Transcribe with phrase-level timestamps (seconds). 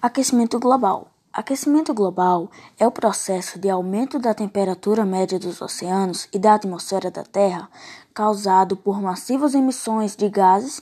[0.00, 1.10] Aquecimento global.
[1.32, 7.10] Aquecimento global é o processo de aumento da temperatura média dos oceanos e da atmosfera
[7.10, 7.68] da Terra
[8.14, 10.80] causado por massivas emissões de gases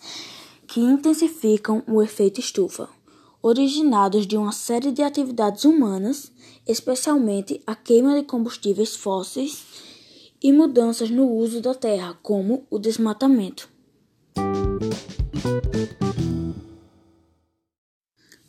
[0.67, 2.91] que intensificam o efeito estufa,
[3.41, 6.31] originados de uma série de atividades humanas,
[6.67, 9.65] especialmente a queima de combustíveis fósseis
[10.43, 13.76] e mudanças no uso da terra, como o desmatamento.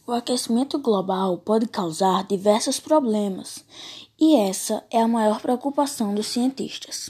[0.08, 3.66] O aquecimento global pode causar diversos problemas,
[4.18, 7.10] e essa é a maior preocupação dos cientistas.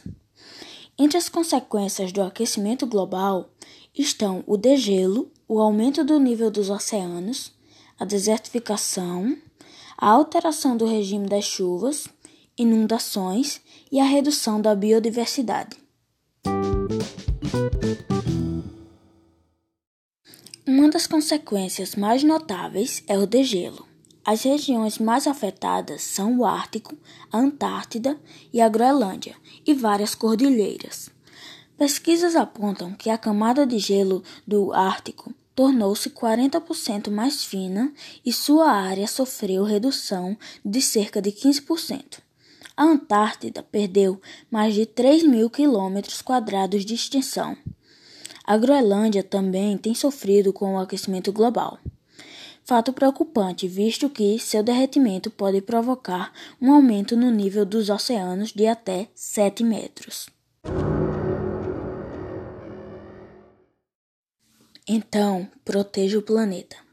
[0.97, 3.51] Entre as consequências do aquecimento global
[3.95, 7.51] estão o degelo, o aumento do nível dos oceanos,
[7.99, 9.37] a desertificação,
[9.95, 12.07] a alteração do regime das chuvas,
[12.57, 15.77] inundações e a redução da biodiversidade.
[20.67, 23.87] Uma das consequências mais notáveis é o degelo.
[24.25, 26.93] As regiões mais afetadas são o Ártico,
[27.31, 28.19] a Antártida
[28.51, 29.33] e a Groenlândia,
[29.65, 31.09] e várias cordilheiras.
[31.77, 37.93] Pesquisas apontam que a camada de gelo do Ártico tornou-se 40% mais fina
[38.25, 42.19] e sua área sofreu redução de cerca de 15%.
[42.75, 44.21] A Antártida perdeu
[44.51, 47.55] mais de 3 mil quilômetros quadrados de extensão.
[48.47, 51.77] A Groenlândia também tem sofrido com o aquecimento global.
[52.63, 56.31] Fato preocupante, visto que seu derretimento pode provocar
[56.61, 60.29] um aumento no nível dos oceanos de até 7 metros.
[64.87, 66.86] Então, proteja o planeta.